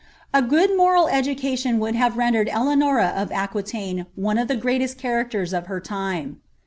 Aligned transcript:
A 0.33 0.41
good 0.41 0.75
moral 0.75 1.07
education 1.09 1.77
would 1.77 1.93
have 1.93 2.13
ivadami 2.15 2.49
Eleanora 2.49 3.09
of 3.15 3.31
Aquitaine 3.31 4.07
one 4.15 4.39
of 4.39 4.47
the 4.47 4.55
greatest 4.57 4.97
characters 4.97 5.53
of 5.53 5.67
her 5.67 5.79
tinte. 5.79 6.37